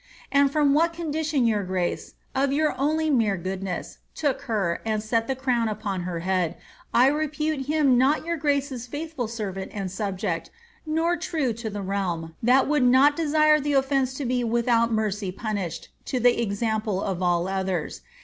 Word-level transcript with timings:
And 0.31 0.51
from 0.51 0.73
what 0.73 0.93
condition 0.93 1.45
your 1.45 1.61
grace, 1.63 2.15
of 2.33 2.51
your 2.51 2.73
only 2.75 3.11
mere 3.11 3.37
goodness, 3.37 3.99
took 4.15 4.41
her, 4.49 4.81
and 4.83 5.03
set 5.03 5.27
the 5.27 5.35
crown 5.35 5.67
upon 5.67 6.01
her 6.09 6.21
head, 6.21 6.57
I 6.91 7.05
repute 7.05 7.67
him 7.67 7.99
not 7.99 8.25
your 8.25 8.35
grace's 8.35 8.87
faithful 8.87 9.27
servant 9.27 9.69
and 9.75 9.91
subject, 9.91 10.49
nor 10.87 11.17
true 11.17 11.53
to 11.53 11.69
the 11.69 11.83
realm, 11.83 12.33
that 12.41 12.67
would 12.67 12.81
not 12.81 13.15
desire 13.15 13.59
the 13.59 13.73
offence 13.73 14.19
lo 14.19 14.25
be 14.25 14.43
without 14.43 14.91
mercy 14.91 15.31
punished, 15.31 15.89
to 16.05 16.19
the 16.19 16.41
example 16.41 16.99
of 16.99 17.21
all 17.21 17.47
others. 17.47 18.01